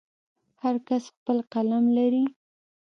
هر 0.61 0.75
کس 0.87 1.03
خپل 1.15 1.37
قلم 1.53 1.83
لري. 1.97 2.25